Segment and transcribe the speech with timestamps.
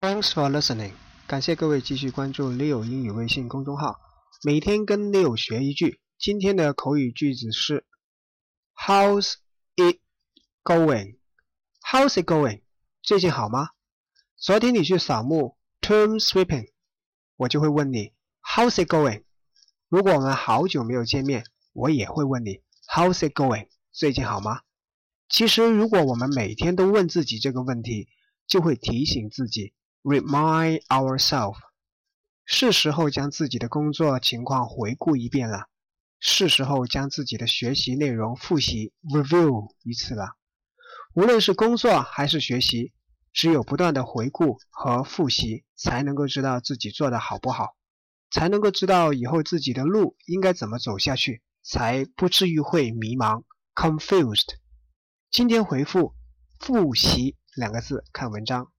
[0.00, 0.92] Thanks for listening，
[1.26, 3.98] 感谢各位继续关注 Leo 英语微信公众号，
[4.44, 6.00] 每天跟 Leo 学一句。
[6.16, 7.84] 今天的口语句子是
[8.76, 9.34] How's
[9.74, 9.98] it
[10.62, 12.62] going？How's it going？
[13.02, 13.70] 最近好吗？
[14.36, 16.68] 昨天你去扫墓 Tomb sweeping，
[17.34, 19.24] 我就会问你 How's it going？
[19.88, 21.42] 如果我们好久没有见面，
[21.72, 22.60] 我也会问你
[22.94, 23.66] How's it going？
[23.90, 24.60] 最近好吗？
[25.28, 28.06] 其实，如果我们每天都问自己这个问题，
[28.46, 31.58] 就会提醒自己，remind ourselves，
[32.44, 35.68] 是时候将自己的工作情况回顾一遍了，
[36.18, 40.36] 是时候将自己的学习内容复习 review 一次了。
[41.14, 42.92] 无论是工作还是学习，
[43.32, 47.76] 只有不断的回顾和复习，才能够知道自己做的好不好，
[48.30, 53.42] 才能够知道以后自己的路应该怎么走下去，才不至于会迷茫
[53.74, 54.56] confused。
[55.30, 56.14] 今天回复
[56.60, 58.72] “复习”两个字，看文章。